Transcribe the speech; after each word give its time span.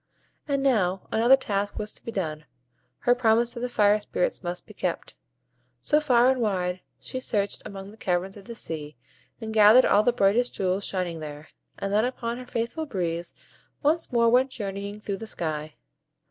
And 0.47 0.63
now 0.63 1.07
another 1.11 1.35
task 1.35 1.77
was 1.77 1.93
to 1.93 2.03
be 2.03 2.11
done; 2.11 2.45
her 3.01 3.13
promise 3.13 3.53
to 3.53 3.59
the 3.59 3.69
Fire 3.69 3.99
Spirits 3.99 4.41
must 4.41 4.65
be 4.65 4.73
kept. 4.73 5.13
So 5.79 5.99
far 6.01 6.31
and 6.31 6.41
wide 6.41 6.81
she 6.99 7.19
searched 7.19 7.61
among 7.67 7.91
the 7.91 7.97
caverns 7.97 8.35
of 8.35 8.45
the 8.45 8.55
sea, 8.55 8.97
and 9.39 9.53
gathered 9.53 9.85
all 9.85 10.01
the 10.01 10.11
brightest 10.11 10.55
jewels 10.55 10.83
shining 10.85 11.19
there; 11.19 11.49
and 11.77 11.93
then 11.93 12.03
upon 12.03 12.39
her 12.39 12.47
faithful 12.47 12.87
Breeze 12.87 13.35
once 13.83 14.11
more 14.11 14.27
went 14.29 14.49
journeying 14.49 14.99
through 15.01 15.17
the 15.17 15.27
sky. 15.27 15.75